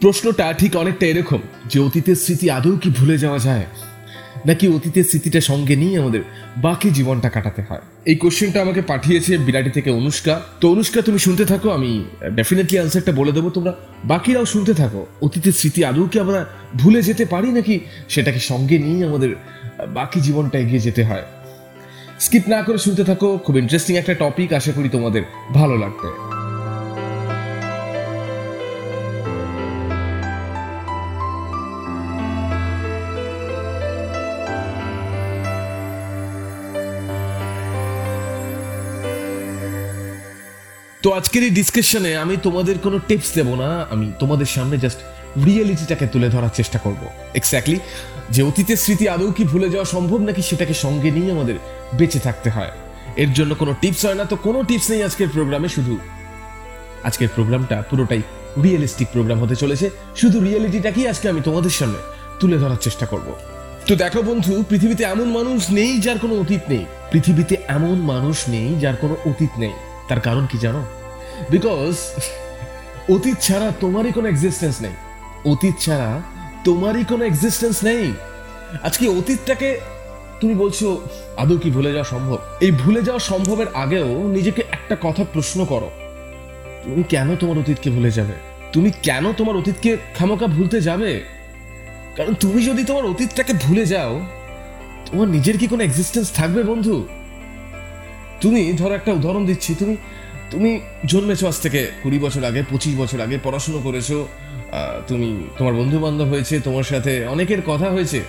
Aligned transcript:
প্রশ্নটা 0.00 0.52
ঠিক 0.52 0.76
অনেকটা 0.76 1.06
এরকম, 1.06 1.38
যে 1.66 1.80
অতীতের 1.80 2.14
স্মৃতি 2.14 2.50
আদৌ 2.50 2.76
কি 2.76 2.90
ভুলে 2.90 3.18
যাওয়া 3.18 3.38
যায়? 3.38 3.66
নাকি 4.46 4.68
অতীতের 4.68 5.04
স্মৃতিটা 5.04 5.40
সঙ্গে 5.40 5.76
নিয়ে 5.76 5.98
আমাদের 5.98 6.22
বাকি 6.56 6.90
জীবনটা 6.90 7.28
কাটাতে 7.28 7.62
হয়? 7.62 7.80
এই 8.06 8.14
কোশ্চেনটা 8.14 8.62
আমাকে 8.62 8.82
পাঠিয়েছে 8.82 9.38
বিরাটি 9.38 9.70
থেকে 9.70 9.90
অনুষ্কা। 9.90 10.40
তো 10.60 10.72
অনুষ্কা, 10.72 11.02
তুমি 11.02 11.18
শুনতে 11.18 11.44
থাকো, 11.44 11.70
আমি 11.70 12.04
ডেফিনেটলি 12.34 12.78
আনসারটা 12.78 13.12
বলে 13.12 13.32
দেবো 13.32 13.50
তোমরা। 13.50 13.72
বাকিরাও 14.04 14.44
শুনতে 14.44 14.74
থাকো, 14.74 15.06
অতীতের 15.22 15.52
স্মৃতি 15.52 15.84
আদৌ 15.84 16.06
কি 16.06 16.20
আমরা 16.20 16.46
ভুলে 16.76 17.02
যেতে 17.02 17.24
পারি, 17.24 17.48
নাকি 17.52 17.80
সেটাকে 18.08 18.40
সঙ্গে 18.40 18.78
নিয়ে 18.78 19.06
আমাদের 19.06 19.34
বাকি 19.88 20.20
জীবনটা 20.20 20.58
এগিয়ে 20.58 20.80
যেতে 20.80 21.04
হয়? 21.04 21.22
স্কিপ 22.20 22.48
না 22.48 22.62
করে 22.62 22.78
শুনতে 22.78 23.04
থাকো, 23.04 23.38
খুব 23.44 23.58
ইন্টারেস্টিং 23.58 23.96
একটা 23.96 24.14
টপিক 24.14 24.52
আশা 24.52 24.72
করি 24.72 24.88
তোমাদের 24.88 25.22
ভালো 25.54 25.76
লাগবে। 25.76 26.37
তো 41.02 41.08
আজকের 41.18 41.42
এই 41.42 41.50
ডিসকাশনে 41.50 42.12
আমি 42.24 42.34
তোমাদের 42.46 42.76
কোনো 42.84 42.98
টিপস 43.08 43.30
দেবো 43.38 43.54
না, 43.62 43.68
আমি 43.90 44.06
তোমাদের 44.18 44.48
সামনে 44.56 44.76
জাস্ট 44.84 45.00
রিয়েলিটিটাকে 45.46 46.06
তুলে 46.06 46.28
ধরার 46.34 46.52
চেষ্টা 46.58 46.78
করব। 46.78 47.02
এক্স্যাক্টলি 47.34 47.78
যে 48.34 48.40
অতীতের 48.42 48.76
স্মৃতি 48.76 49.04
আদৌ 49.08 49.30
কি 49.36 49.44
ভুলে 49.44 49.68
যাওয়া 49.70 49.86
সম্ভব 49.94 50.20
নাকি 50.28 50.42
সেটাকে 50.42 50.74
সঙ্গে 50.84 51.10
নিয়ে 51.10 51.30
আমাদের 51.32 51.56
বেঁচে 51.98 52.20
থাকতে 52.26 52.48
হয়? 52.50 52.72
এর 53.22 53.30
জন্য 53.32 53.52
কোনো 53.54 53.72
টিপস 53.80 54.02
হয় 54.06 54.18
না, 54.20 54.24
তো 54.24 54.36
কোনো 54.36 54.58
টিপস 54.68 54.86
নেই 54.90 55.02
আজকের 55.02 55.28
প্রোগ্রামে 55.28 55.68
শুধু 55.68 55.94
আজকের 57.08 57.30
প্রোগ্রামটা 57.34 57.76
পুরোটাই 57.90 58.22
রিয়েলিস্টিক 58.64 59.08
প্রোগ্রাম 59.14 59.38
হতে 59.42 59.56
চলেছে। 59.56 59.86
শুধু 60.16 60.36
রিয়েলিটিটাকেই 60.40 61.06
আজকে 61.12 61.26
আমি 61.32 61.40
তোমাদের 61.40 61.74
সামনে 61.78 62.00
তুলে 62.40 62.56
ধরার 62.58 62.80
চেষ্টা 62.86 63.06
করব। 63.06 63.28
তো 63.88 63.92
দেখো 63.96 64.20
বন্ধু, 64.22 64.52
পৃথিবীতে 64.70 65.02
এমন 65.04 65.28
মানুষ 65.38 65.60
নেই 65.70 65.92
যার 66.00 66.18
কোনো 66.18 66.34
অতীত 66.42 66.62
নেই। 66.68 66.84
পৃথিবীতে 67.12 67.54
এমন 67.76 67.96
মানুষ 68.12 68.38
নেই 68.48 68.68
যার 68.82 68.96
কোনো 69.02 69.14
অতীত 69.30 69.52
নেই। 69.58 69.76
তার 70.08 70.20
কারণ 70.20 70.46
কি 70.46 70.58
জানো? 70.58 70.84
বিকজ 71.50 71.96
অতীত 73.12 73.36
ছাড়া 73.40 73.72
তোমারই 73.80 74.12
কোনো 74.12 74.28
এক্সিস্টেন্স 74.28 74.82
নেই। 74.82 74.92
অতীত 75.50 75.74
ছাড়া 75.80 76.22
তোমারই 76.64 77.04
কোনো 77.04 77.24
এক্সিস্টেন্স 77.24 77.84
নেই। 77.84 78.12
আজকে 78.82 79.08
অতীতটাকে 79.08 79.80
তুমি 80.40 80.54
বলছো, 80.54 81.00
আদৌ 81.36 81.58
কি 81.58 81.70
ভুলে 81.70 81.90
যাওয়া 81.90 82.04
সম্ভব? 82.04 82.38
এই 82.60 82.70
ভুলে 82.70 83.02
যাওয়া 83.02 83.18
সম্ভবের 83.18 83.66
আগেও 83.74 84.28
নিজেকে 84.28 84.62
একটা 84.70 84.96
কথা 85.00 85.24
প্রশ্ন 85.32 85.64
করো। 85.64 85.90
তুমি 86.84 87.02
কেন 87.02 87.36
তোমার 87.36 87.58
অতীতকে 87.58 87.90
ভুলে 87.90 88.10
যাবে? 88.10 88.32
তুমি 88.72 88.90
কেন 89.02 89.32
তোমার 89.32 89.56
অতীতকে 89.56 89.96
খামোকা 90.18 90.46
ভুলতে 90.46 90.80
যাবে? 90.80 91.24
কারণ 92.16 92.34
তুমি 92.34 92.64
যদি 92.64 92.84
তোমার 92.84 93.04
অতীতটাকে 93.04 93.52
ভুলে 93.52 93.86
যাও, 93.86 94.20
তোমার 95.10 95.28
নিজের 95.28 95.58
কি 95.58 95.66
কোনো 95.66 95.84
এক্সিস্টেন্স 95.84 96.32
থাকবে 96.32 96.62
বন্ধু? 96.62 97.08
তুমি 98.42 98.60
ধরো 98.80 98.94
একটা 99.00 99.10
উদাহরণ 99.18 99.42
দিচ্ছি, 99.50 99.70
তুমি 99.80 99.94
তুমি 100.52 100.70
জন্মেছো 101.12 101.44
আজ 101.50 101.56
থেকে 101.64 101.80
কুড়ি 102.02 102.18
বছর 102.24 102.42
আগে, 102.50 102.60
পঁচিশ 102.70 102.94
বছর 103.02 103.18
আগে, 103.26 103.36
পড়াশুনো 103.46 103.78
করেছ 103.86 104.10
তুমি 105.08 105.28
তোমার 105.58 105.74
বন্ধু 105.80 105.96
বান্ধব 106.04 106.28
হয়েছে, 106.32 106.54
তোমার 106.66 106.86
সাথে 106.92 107.12
অনেকের 107.34 107.60
কথা 107.70 107.88
হয়েছে। 107.94 108.20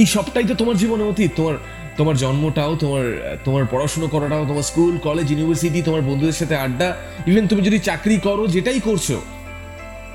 এই 0.00 0.06
সবটাই 0.14 0.46
তো 0.50 0.54
তোমার 0.60 0.76
জীবনে 0.82 1.04
অতীত, 1.10 1.30
তোমার 1.38 1.56
তোমার 1.98 2.16
জন্মটাও, 2.24 2.72
তোমার 2.82 3.04
তোমার 3.46 3.64
পড়াশুনো 3.72 4.06
করাটাও, 4.14 4.42
তোমার 4.50 4.64
স্কুল, 4.70 4.94
কলেজ, 5.06 5.26
ইউনিভার্সিটি, 5.32 5.80
তোমার 5.88 6.02
বন্ধুদের 6.08 6.38
সাথে 6.40 6.54
আড্ডা 6.64 6.88
ইভেন 7.30 7.44
তুমি 7.50 7.62
যদি 7.68 7.78
চাকরি 7.88 8.16
করো, 8.26 8.44
যেটাই 8.54 8.80
করছ, 8.88 9.08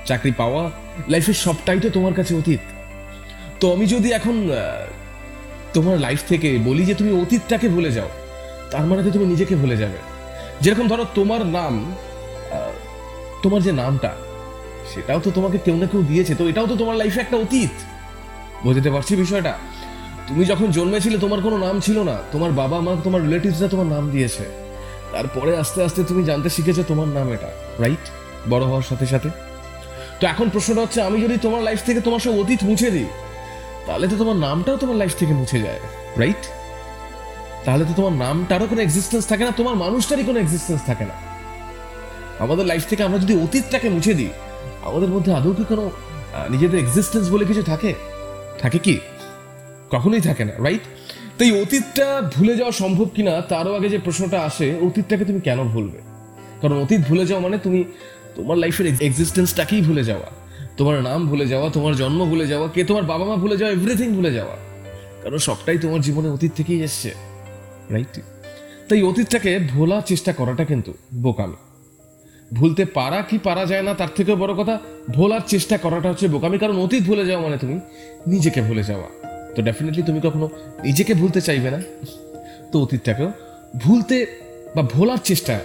চাকরি 0.09 0.31
পাওয়া 0.41 0.63
লাইফের 1.13 1.37
সবটাই 1.45 1.79
তো 1.83 1.89
তোমার 1.97 2.13
কাছে 2.19 2.33
অতীত। 2.41 2.61
তো 3.59 3.65
আমি 3.75 3.85
যদি 3.93 4.09
এখন 4.19 4.35
তোমার 5.75 5.95
লাইফ 6.05 6.19
থেকে 6.31 6.49
বলি 6.67 6.83
যে 6.89 6.95
তুমি 6.99 7.11
অতীতটাকে 7.21 7.67
ভুলে 7.75 7.91
যাও 7.97 8.09
তার 8.71 8.85
মানে 8.89 9.01
তো 9.05 9.09
তুমি 9.15 9.25
নিজেকে 9.33 9.53
ভুলে 9.61 9.77
যাবে। 9.83 9.99
যেরকম 10.63 10.85
ধরো 10.91 11.03
তোমার 11.17 11.41
নাম 11.57 11.73
তোমার 13.43 13.61
যে 13.67 13.71
নামটা, 13.81 14.11
সেটাও 14.91 15.19
তো 15.25 15.29
তোমাকে 15.37 15.57
কেউ 15.65 15.75
না 15.81 15.85
কেউ 15.91 16.01
দিয়েছে, 16.11 16.33
তো 16.39 16.43
এটাও 16.51 16.67
তো 16.71 16.75
তোমার 16.81 16.95
লাইফে 17.01 17.19
একটা 17.21 17.37
অতীত। 17.43 17.75
বুঝতে 18.65 18.89
পারছি 18.95 19.13
বিষয়টা? 19.23 19.53
তুমি 20.27 20.43
যখন 20.51 20.67
জন্মেছিলে, 20.77 21.17
তোমার 21.25 21.39
কোনো 21.45 21.57
নাম 21.65 21.75
ছিল 21.85 21.97
না। 22.09 22.15
তোমার 22.33 22.51
বাবা 22.61 22.77
মা, 22.85 22.91
তোমার 23.05 23.21
রিলেটিভসরা 23.25 23.67
তোমার 23.73 23.87
নাম 23.95 24.03
দিয়েছে। 24.13 24.45
তারপরে 25.13 25.51
আস্তে 25.61 25.79
আস্তে 25.87 26.01
তুমি 26.09 26.21
জানতে 26.29 26.49
শিখেছো 26.55 26.83
তোমার 26.91 27.09
নাম 27.17 27.27
এটা 27.35 27.49
রাইট 27.83 28.05
বড় 28.51 28.63
হওয়ার 28.69 28.85
সাথে 28.89 29.05
সাথে। 29.13 29.29
তো 30.19 30.23
এখন 30.33 30.47
প্রশ্নটা 30.53 30.81
হচ্ছে, 30.85 30.99
আমি 31.07 31.17
যদি 31.25 31.35
তোমার 31.45 31.61
লাইফ 31.67 31.79
থেকে 31.87 31.99
তোমার 32.07 32.21
সব 32.25 32.33
অতীত 32.41 32.61
মুছে 32.69 32.89
দিই, 32.95 33.09
তাহলে 33.87 34.05
তো 34.11 34.15
তোমার 34.21 34.37
নামটাও 34.45 34.77
তোমার 34.83 34.97
লাইফ 35.01 35.13
থেকে 35.21 35.33
মুছে 35.39 35.57
যায় 35.65 35.81
রাইট 36.21 36.43
তাহলে 37.65 37.83
তো 37.89 37.93
তোমার 37.99 38.13
নামটারও 38.23 38.67
কোনো 38.71 38.81
এক্সিস্টেন্স 38.83 39.23
থাকে 39.31 39.43
না, 39.47 39.51
তোমার 39.59 39.75
মানুষটারই 39.83 40.25
কোনো 40.29 40.39
এক্সিস্টেন্স 40.43 40.81
থাকে 40.89 41.05
না। 41.11 41.15
আমাদের 42.43 42.65
লাইফ 42.71 42.83
থেকে 42.89 43.01
আমরা 43.07 43.19
যদি 43.23 43.33
অতীতটাকে 43.43 43.87
মুছে 43.95 44.13
দিই, 44.19 44.31
আমাদের 44.87 45.09
মধ্যে 45.15 45.31
আদৌ 45.37 45.51
কি 45.57 45.63
কোনো 45.71 45.85
নিজেদের 46.53 46.79
এক্সিস্টেন্স 46.83 47.25
বলে 47.33 47.45
কিছু 47.49 47.63
থাকে? 47.71 47.91
থাকে 48.61 48.79
কি? 48.85 48.95
কখনোই 49.93 50.21
থাকে 50.27 50.43
না 50.49 50.53
রাইট 50.65 50.83
তো 51.35 51.41
এই 51.47 51.53
অতীতটা 51.61 52.07
ভুলে 52.35 52.53
যাওয়া 52.59 52.73
সম্ভব 52.81 53.07
কিনা, 53.15 53.33
তারও 53.51 53.71
আগে 53.77 53.89
যে 53.93 53.99
প্রশ্নটা 54.05 54.37
আসে, 54.49 54.67
অতীতটাকে 54.87 55.25
তুমি 55.29 55.39
কেন 55.47 55.59
ভুলবে? 55.73 55.99
কারণ 56.61 56.75
অতীত 56.83 57.01
ভুলে 57.09 57.23
যাওয়া 57.29 57.41
মানে 57.45 57.57
তুমি, 57.65 57.79
তোমার 58.35 58.57
লাইফের 58.63 58.85
এক্সিস্টেন্সটাকেই 59.07 59.81
ভুলে 59.87 60.03
যাওয়া। 60.09 60.29
তোমার 60.77 60.95
নাম 61.09 61.19
ভুলে 61.29 61.45
যাওয়া, 61.51 61.67
তোমার 61.75 61.93
জন্ম 62.01 62.19
ভুলে 62.31 62.45
যাওয়া, 62.51 62.67
কে 62.75 62.81
তোমার 62.89 63.05
বাবা 63.11 63.25
মা 63.29 63.35
ভুলে 63.43 63.55
যাওয়া 63.59 63.71
এভরিথিং 63.77 64.07
ভুলে 64.17 64.31
যাওয়া। 64.37 64.55
কারণ 65.23 65.39
সবটাই 65.47 65.77
তোমার 65.83 66.01
জীবনে 66.07 66.27
অতীত 66.35 66.51
থেকেই 66.59 66.79
এসছে। 66.87 67.11
রাইট 67.89 68.19
তাই 68.89 69.03
অতীতটাকে 69.03 69.59
ভোলার 69.59 70.01
চেষ্টা 70.01 70.33
করাটা 70.33 70.65
কিন্তু 70.65 70.93
বোকামি। 71.13 71.55
ভুলতে 72.53 72.85
পারা 72.85 73.21
কি 73.21 73.37
পারা 73.37 73.65
যায় 73.65 73.81
না 73.81 73.93
তার 73.93 74.07
থেকেও 74.15 74.35
বড় 74.35 74.53
কথা, 74.53 74.79
ভোলার 75.13 75.39
চেষ্টা 75.47 75.77
করাটা 75.77 76.09
হচ্ছে 76.09 76.27
বোকামি। 76.27 76.57
কারণ 76.57 76.77
অতীত 76.77 77.03
ভুলে 77.03 77.25
যাওয়া 77.25 77.43
মানে 77.43 77.57
তুমি 77.57 77.79
নিজেকে 78.27 78.61
ভুলে 78.61 78.83
যাওয়া। 78.83 79.07
তো 79.55 79.61
ডেফিনেটলি 79.61 80.01
তুমি 80.01 80.19
কখনো 80.23 80.49
নিজেকে 80.83 81.13
ভুলতে 81.13 81.41
চাইবে 81.41 81.71
না। 81.71 81.81
তো 82.71 82.81
অতীতটাকেও 82.81 83.31
ভুলতে 83.77 84.25
বা 84.75 84.81
ভোলার 84.81 85.17
চেষ্টা 85.23 85.59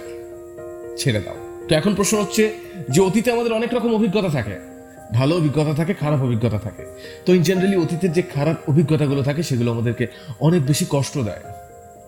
ছেড়ে 0.97 1.21
দাও। 1.21 1.35
তো 1.69 1.75
এখন 1.75 1.95
প্রশ্ন 1.95 2.21
হচ্ছে 2.21 2.53
যে 2.89 3.01
অতীতে 3.01 3.31
আমাদের 3.31 3.53
অনেক 3.53 3.73
রকম 3.73 3.95
অভিজ্ঞতা 3.95 4.29
থাকে। 4.29 4.75
ভালো 5.13 5.35
অভিজ্ঞতা 5.35 5.73
থাকে, 5.73 5.93
খারাপ 5.93 6.21
অভিজ্ঞতা 6.21 6.57
থাকে। 6.57 6.85
তো 7.25 7.33
ইন 7.33 7.41
জেনারেলি 7.41 7.75
অতীতের 7.75 8.13
যে 8.13 8.21
খারাপ 8.21 8.69
অভিজ্ঞতাগুলো 8.69 9.23
থাকে, 9.23 9.43
সেগুলো 9.43 9.71
আমাদেরকে 9.71 10.07
অনেক 10.39 10.65
বেশি 10.65 10.85
কষ্ট 10.89 11.17
দেয়। 11.17 11.54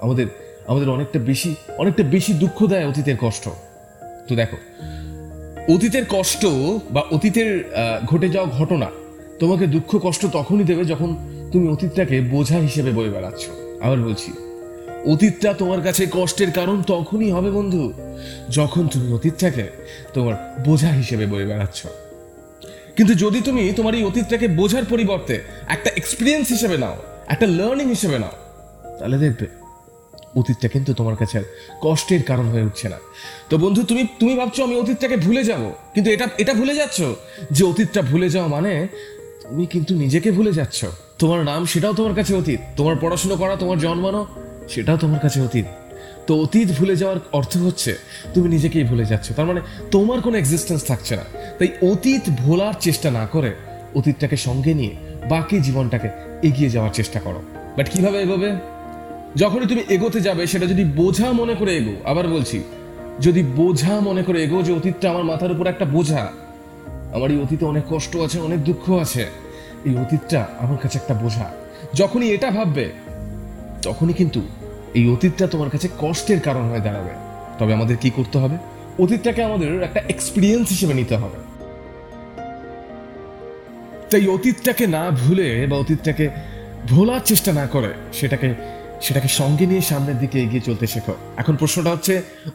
আমাদের 0.04 0.28
আমাদের 0.68 0.90
অনেকটা 0.90 1.20
বেশি 1.30 1.50
অনেকটা 1.82 2.04
বেশি 2.16 2.32
দুঃখ 2.34 2.58
দেয় 2.72 2.86
অতীতের 2.92 3.18
কষ্ট। 3.22 3.46
তো 4.28 4.34
দেখো, 4.42 4.58
অতীতের 5.74 6.06
কষ্ট 6.10 6.44
বা 6.96 7.02
অতীতের 7.16 7.50
ঘটে 8.06 8.28
যাওয়া 8.30 8.50
ঘটনা 8.60 8.88
তোমাকে 9.42 9.66
দুঃখ, 9.76 9.92
কষ্ট 10.06 10.24
তখনই 10.38 10.66
দেবে 10.70 10.84
যখন 10.86 11.10
তুমি 11.52 11.66
অতীতটাকে 11.76 12.16
বোঝা 12.34 12.58
হিসেবে 12.58 12.92
বয়ে 12.92 13.12
বেড়াচ্ছ। 13.16 13.44
আবার 13.86 14.00
বলছি, 14.08 14.30
অতীতটা 15.14 15.50
তোমার 15.54 15.82
কাছে 15.82 16.04
কষ্টের 16.12 16.52
কারণ 16.52 16.78
তখনই 16.94 17.32
হবে 17.36 17.50
বন্ধু, 17.52 17.84
যখন 18.50 18.84
তুমি 18.94 19.08
অতীতটাকে 19.14 19.66
তোমার 20.16 20.36
বোঝা 20.66 20.92
হিসেবে 21.00 21.26
বয়ে 21.26 21.48
বেড়াচ্ছ। 21.52 21.80
কিন্তু 22.98 23.14
যদি 23.24 23.40
তুমি 23.42 23.64
তোমার 23.74 23.94
এই 23.96 24.04
অতীতটাকে 24.10 24.48
বোঝার 24.60 24.86
পরিবর্তে 24.90 25.36
একটা 25.76 25.90
এক্সপিরিয়েন্স 26.00 26.46
হিসেবে 26.56 26.78
নাও, 26.84 26.98
একটা 27.34 27.48
লার্নিং 27.58 27.88
হিসেবে 27.96 28.18
নাও, 28.24 28.36
তাহলে 29.00 29.18
দেখবে 29.26 29.48
অতীতটা 30.36 30.68
কিন্তু 30.68 30.94
তোমার 30.94 31.16
কাছে 31.16 31.44
কষ্টের 31.82 32.24
কারণ 32.24 32.46
হয়ে 32.46 32.64
উঠছে 32.64 32.90
না। 32.90 32.98
তো 33.50 33.58
বন্ধু, 33.58 33.84
তুমি 33.84 34.08
তুমি 34.20 34.36
ভাবছ 34.36 34.60
আমি 34.60 34.76
অতীতটাকে 34.76 35.18
ভুলে 35.18 35.44
যাব, 35.44 35.72
কিন্তু 35.94 36.12
এটা 36.12 36.28
এটা 36.38 36.54
ভুলে 36.54 36.76
যাচ্ছ? 36.76 37.02
যে 37.52 37.66
অতীতটা 37.66 38.02
ভুলে 38.02 38.30
যাওয়া 38.30 38.48
মানে 38.48 38.88
তুমি 39.44 39.66
কিন্তু 39.66 39.96
নিজেকে 39.96 40.32
ভুলে 40.32 40.52
যাচ্ছ। 40.54 40.86
তোমার 41.20 41.44
নাম 41.44 41.66
সেটাও 41.66 41.94
তোমার 41.94 42.16
কাছে 42.16 42.36
অতীত, 42.36 42.60
তোমার 42.78 42.96
পড়াশুনো 43.02 43.36
করা, 43.36 43.56
তোমার 43.56 43.80
জন্মানো 43.80 44.26
সেটাও 44.70 44.98
তোমার 44.98 45.20
কাছে 45.20 45.42
অতীত। 45.42 45.66
তো 46.28 46.42
অতীত 46.42 46.68
ভুলে 46.78 46.96
যাওয়ার 46.96 47.20
অর্থ 47.32 47.58
হচ্ছে 47.58 47.98
তুমি 48.34 48.50
নিজেকেই 48.50 48.84
ভুলে 48.84 49.06
যাচ্ছ, 49.06 49.32
তার 49.32 49.46
মানে 49.46 49.62
তোমার 49.92 50.22
কোনো 50.22 50.38
এক্সিস্টেন্স 50.38 50.84
থাকছে 50.84 51.16
না। 51.16 51.24
তাই 51.60 51.68
অতীত 51.92 52.30
ভোলার 52.30 52.74
চেষ্টা 52.80 53.12
না 53.12 53.26
করে 53.26 53.56
অতীতটাকে 53.96 54.38
সঙ্গে 54.38 54.74
নিয়ে 54.74 54.96
বাকি 55.30 55.60
জীবনটাকে 55.60 56.10
এগিয়ে 56.44 56.70
যাওয়ার 56.70 56.94
চেষ্টা 56.94 57.20
করো। 57.20 57.42
বাট 57.78 57.90
কীভাবে 57.90 58.22
এগোবে? 58.22 58.77
যখনই 59.36 59.68
তুমি 59.68 59.84
এগোতে 59.90 60.22
যাবে, 60.22 60.48
সেটা 60.48 60.66
যদি 60.66 60.84
বোঝা 60.84 61.34
মনে 61.34 61.56
করে 61.56 61.78
এগো, 61.78 61.96
আবার 62.04 62.28
বলছি, 62.28 62.64
যদি 63.22 63.44
বোঝা 63.44 64.00
মনে 64.00 64.24
করে 64.24 64.44
এগো 64.44 64.62
যে 64.62 64.72
অতীতটা 64.74 65.10
আমার 65.10 65.24
মাথার 65.24 65.52
উপর 65.52 65.68
একটা 65.68 65.86
বোঝা, 65.86 66.32
আমার 67.14 67.32
এই 67.32 67.42
অতীতে 67.42 67.66
অনেক 67.66 67.84
কষ্ট 67.90 68.18
আছে, 68.18 68.40
অনেক 68.40 68.64
দুঃখ 68.64 68.92
আছে, 68.92 69.26
এই 69.86 69.98
অতীতটা 69.98 70.48
আমার 70.60 70.78
কাছে 70.78 70.98
একটা 70.98 71.14
বোঝা। 71.14 71.52
যখনই 71.94 72.32
এটা 72.32 72.52
ভাববে, 72.52 72.90
তখনই 73.84 74.14
কিন্তু 74.14 74.42
এই 74.94 75.10
অতীতটা 75.10 75.48
তোমার 75.48 75.70
কাছে 75.70 75.88
কষ্টের 76.00 76.40
কারণ 76.40 76.70
হয়ে 76.70 76.80
দাঁড়াবে। 76.80 77.10
তবে 77.60 77.74
আমাদের 77.74 77.98
কি 77.98 78.10
করতে 78.10 78.38
হবে? 78.38 78.58
অতীতটাকে 79.00 79.44
আমাদের 79.44 79.84
একটা 79.84 80.02
এক্সপিরিয়েন্স 80.10 80.70
হিসেবে 80.70 80.94
নিতে 80.94 81.16
হবে। 81.16 81.38
তাই 84.12 84.28
অতীতটাকে 84.28 84.88
না 84.88 85.12
ভুলে 85.12 85.68
বা 85.68 85.78
অতীতটাকে 85.78 86.30
ভোলার 86.90 87.20
চেষ্টা 87.26 87.54
না 87.54 87.68
করে, 87.68 87.94
সেটাকে 88.14 88.77
সেটাকে 89.06 89.28
সঙ্গে 89.40 89.66
নিয়ে 89.66 89.82
সামনের 89.82 90.18
দিকে 90.20 90.38
এগিয়ে 90.46 90.62
চলতে 90.62 90.86
শেখো। 90.88 91.14
এখন 91.42 91.56
প্রশ্নটা 91.56 91.90
হচ্ছে, 91.96 92.14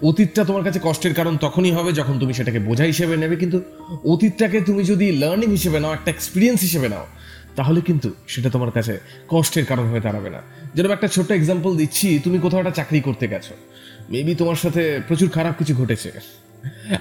অতীতটা 0.09 0.43
তোমার 0.45 0.65
কাছে 0.67 0.79
কষ্টের 0.83 1.15
কারণ 1.15 1.37
তখনই 1.37 1.73
হবে 1.73 1.93
যখন 1.93 2.19
তুমি 2.19 2.33
সেটাকে 2.35 2.59
বোঝা 2.69 2.85
হিসেবে 2.85 3.17
নেবে, 3.17 3.37
কিন্তু 3.37 3.59
অতীতটাকে 4.13 4.59
তুমি 4.69 4.83
যদি 4.85 5.07
লার্নিং 5.23 5.49
হিসেবে 5.51 5.79
নাও, 5.81 5.93
একটা 5.93 6.11
এক্সপিরিয়েন্স 6.11 6.61
হিসেবে 6.61 6.89
নাও, 6.89 7.07
তাহলে 7.57 7.81
কিন্তু 7.81 8.09
সেটা 8.27 8.49
তোমার 8.51 8.71
কাছে 8.71 8.95
কষ্টের 9.29 9.65
কারণ 9.71 9.87
হয়ে 9.91 10.01
দাঁড়াবে 10.01 10.31
না। 10.31 10.41
যেরকম 10.75 10.95
একটা 10.95 11.09
ছোট্ট 11.09 11.31
এক্সাম্পল 11.33 11.77
দিচ্ছি, 11.77 12.09
তুমি 12.25 12.39
কোথাও 12.39 12.59
একটা 12.63 12.75
চাকরি 12.79 13.01
করতে 13.01 13.29
গেছো। 13.29 13.55
মেবি 14.11 14.35
তোমার 14.35 14.57
সাথে 14.57 14.83
প্রচুর 15.09 15.29
খারাপ 15.29 15.55
কিছু 15.59 15.73
ঘটেছে। 15.81 16.11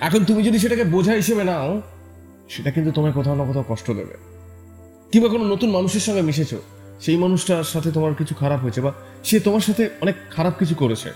এখন 0.07 0.21
তুমি 0.29 0.43
যদি 0.43 0.57
সেটাকে 0.59 0.83
বোঝা 0.95 1.13
হিসেবে 1.13 1.43
নাও, 1.43 1.69
সেটা 2.49 2.69
কিন্তু 2.71 2.91
তোমায় 2.91 3.13
কোথাও 3.13 3.35
না 3.39 3.43
কোথাও 3.45 3.65
কষ্ট 3.71 3.87
দেবে। 3.99 4.15
কিংবা 5.11 5.29
কোনো 5.29 5.45
নতুন 5.53 5.69
মানুষের 5.69 5.99
সঙ্গে 5.99 6.21
মিশেছো 6.21 6.59
সেই 7.01 7.17
মানুষটার 7.17 7.63
সাথে 7.63 7.91
তোমার 7.91 8.13
কিছু 8.13 8.35
খারাপ 8.35 8.59
হয়েছে 8.61 8.81
বা 8.81 8.91
সে 9.23 9.39
তোমার 9.39 9.61
সাথে 9.61 9.89
অনেক 10.01 10.15
খারাপ 10.31 10.53
কিছু 10.59 10.75
করেছে। 10.75 11.09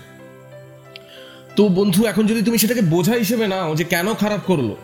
তো 1.56 1.68
বন্ধু, 1.68 2.04
এখন 2.04 2.26
যদি 2.26 2.42
তুমি 2.42 2.58
সেটাকে 2.58 2.80
বোঝা 2.80 3.12
হিসেবে 3.12 3.46
নাও 3.46 3.74
যে 3.74 3.84
কেন 3.84 4.14
খারাপ 4.14 4.40
করল, 4.46 4.74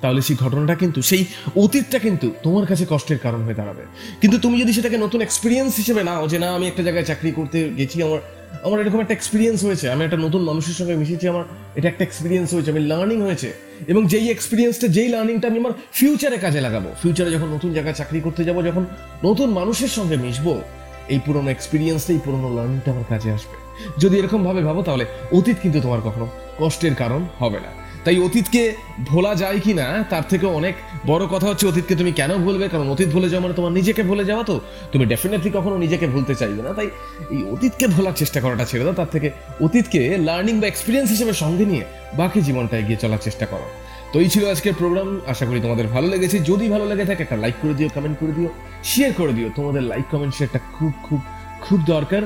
তাহলে 0.00 0.20
সেই 0.22 0.36
ঘটনাটা 0.36 0.74
কিন্তু, 0.74 1.02
সেই 1.02 1.24
অতীতটা 1.56 1.98
কিন্তু 1.98 2.34
তোমার 2.42 2.66
কাছে 2.66 2.86
কষ্টের 2.88 3.18
কারণ 3.18 3.42
হয়ে 3.42 3.54
দাঁড়াবে। 3.54 3.84
কিন্তু 4.20 4.38
তুমি 4.38 4.60
যদি 4.60 4.72
সেটাকে 4.72 4.98
নতুন 4.98 5.20
এক্সপিরিয়েন্স 5.20 5.76
হিসেবে 5.76 6.02
নাও 6.04 6.28
যে, 6.28 6.38
না, 6.38 6.54
আমি 6.54 6.66
একটা 6.66 6.82
জায়গায় 6.82 7.04
চাকরি 7.04 7.30
করতে 7.30 7.58
গেছি, 7.76 8.02
আমার 8.02 8.18
আমার 8.62 8.80
এরকম 8.80 9.00
একটা 9.00 9.14
এক্সপিরিয়েন্স 9.14 9.64
হয়েছে। 9.64 9.90
আমি 9.90 10.04
একটা 10.04 10.16
নতুন 10.16 10.42
মানুষের 10.42 10.74
সঙ্গে 10.74 10.96
মিশেছি, 10.96 11.28
আমার 11.28 11.44
এটা 11.74 11.88
একটা 11.88 12.04
এক্সপিরিয়েন্স 12.04 12.54
হয়েছে, 12.54 12.70
আমি 12.70 12.80
লার্নিং 12.80 13.22
হয়েছে। 13.22 13.52
এবং 13.86 14.06
যেই 14.06 14.30
এক্সপিরিয়েন্সটা 14.30 14.88
যেই 14.88 15.08
লার্নিংটা 15.08 15.48
আমি 15.48 15.58
আমার 15.58 15.72
ফিউচারে 15.92 16.38
কাজে 16.38 16.60
লাগাবো 16.60 16.88
ফিউচারে 17.02 17.30
যখন 17.30 17.46
নতুন 17.46 17.72
জায়গায় 17.72 17.94
চাকরি 17.94 18.20
করতে 18.20 18.44
যাব, 18.44 18.64
যখন 18.64 18.84
নতুন 19.24 19.50
মানুষের 19.50 19.88
সঙ্গে 19.88 20.16
মিশবো, 20.16 20.60
এই 21.08 21.20
পুরনো 21.26 21.50
এক্সপিরিয়েন্সটা 21.50 22.12
এই 22.12 22.20
পুরনো 22.24 22.54
লার্নিংটা 22.56 22.90
আমার 22.90 23.04
কাজে 23.08 23.32
আসবে। 23.32 23.56
যদি 23.98 24.18
এরকমভাবে 24.18 24.62
ভাবো, 24.62 24.82
তাহলে 24.82 25.04
অতীত 25.32 25.56
কিন্তু 25.62 25.80
তোমার 25.80 26.00
কখনো 26.00 26.26
কষ্টের 26.58 26.94
কারণ 26.94 27.24
হবে 27.38 27.58
না। 27.58 27.85
তাই 28.06 28.18
অতীতকে 28.18 28.74
ভোলা 29.04 29.34
যায় 29.34 29.60
কি 29.60 29.74
না 29.74 30.04
তার 30.10 30.22
থেকে 30.28 30.46
অনেক 30.46 30.74
বড় 31.06 31.26
কথা 31.26 31.46
হচ্ছে 31.46 31.66
অতীতকে 31.66 31.94
তুমি 31.96 32.12
কেন 32.12 32.34
ভুলবে? 32.34 32.68
কারণ 32.68 32.88
অতীত 32.88 33.08
ভুলে 33.08 33.28
যাওয়া 33.28 33.42
মানে 33.42 33.54
তোমার 33.54 33.72
নিজেকে 33.72 34.02
ভুলে 34.02 34.24
যাওয়া 34.24 34.44
তো। 34.44 34.60
তুমি 34.92 35.06
ডেফিনেটলি 35.06 35.50
কখনো 35.54 35.76
নিজেকে 35.78 36.06
ভুলতে 36.06 36.34
চাইবে 36.34 36.62
না। 36.62 36.72
তাই 36.72 36.86
এই 37.30 37.44
অতীতকে 37.52 37.86
ভোলার 37.86 38.12
চেষ্টা 38.16 38.40
করাটা 38.40 38.64
ছেড়ে 38.64 38.84
দাও। 38.84 38.92
তার 38.92 39.06
থেকে 39.12 39.30
অতীতকে 39.60 40.18
লার্নিং 40.18 40.60
বা 40.60 40.66
এক্সপিরিয়েন্স 40.66 41.10
হিসেবে 41.10 41.32
সঙ্গে 41.32 41.64
নিয়ে 41.64 41.84
বাকি 42.14 42.40
জীবনটা 42.40 42.76
এগিয়ে 42.78 42.96
চলার 42.96 43.18
চেষ্টা 43.22 43.46
করো। 43.46 43.66
তো 44.12 44.20
এই 44.20 44.28
ছিল 44.28 44.50
আজকের 44.50 44.74
প্রোগ্রাম 44.78 45.20
আশা 45.26 45.46
করি 45.46 45.60
তোমাদের 45.60 45.86
ভালো 45.86 46.08
লেগেছে। 46.08 46.38
যদি 46.38 46.68
ভালো 46.68 46.86
লেগে 46.86 47.04
থাকে, 47.04 47.22
একটা 47.22 47.36
লাইক 47.36 47.54
করে 47.62 47.74
দিও 47.74 47.88
কমেন্ট 47.94 48.18
করে 48.18 48.32
দিও 48.32 48.48
শেয়ার 48.84 49.12
করে 49.12 49.32
দিও। 49.32 49.48
তোমাদের 49.56 49.82
লাইক 49.82 50.04
কমেন্ট 50.10 50.34
শেয়ারটা 50.34 50.60
খুব 50.78 50.92
খুব 51.02 51.20
খুব 51.60 51.80
দরকার। 51.86 52.22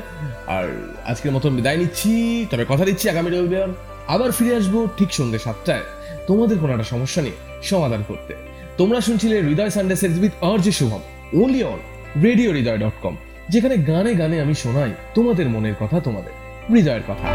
আর 0.46 0.94
আজকের 1.06 1.32
মতন 1.32 1.56
বিদায় 1.56 1.76
নিচ্ছি। 1.76 2.46
তবে 2.50 2.64
কথা 2.68 2.84
দিচ্ছি 2.84 3.08
আগামী 3.08 3.30
রবিবার। 3.30 3.68
আবার 4.14 4.30
ফিরে 4.30 4.52
আসব 4.56 4.74
ঠিক 4.98 5.10
সন্ধ্যে 5.12 5.38
সাতটায়। 5.38 5.84
তোমাদের 6.26 6.56
কোনো 6.58 6.72
একটা 6.72 6.84
সমস্যা 6.84 7.20
নিয়ে 7.22 7.38
সমাধান 7.62 8.02
করতে। 8.08 8.32
তোমরা 8.78 8.98
শুনছিলে 9.00 9.36
হৃদয় 9.42 9.70
সানডে 9.70 9.96
সেলস 9.96 10.18
উইথ 10.18 10.34
আর 10.44 10.58
যে 10.58 10.72
Shubham 10.72 11.02
only 11.32 11.60
on 11.62 11.80
radio 12.22 12.50
Hriday 12.52 12.78
dot 12.78 12.96
com 13.02 13.14
যেখানে 13.48 13.76
গানে 13.90 14.12
গানে 14.14 14.36
আমি 14.40 14.54
শোনাই 14.54 14.92
তোমাদের 15.14 15.46
মনের 15.48 15.76
কথা 15.80 16.00
তোমাদের, 16.00 16.34
হৃদয়ের 16.72 17.04
কথা। 17.08 17.26